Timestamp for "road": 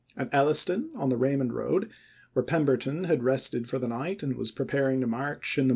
1.53-1.91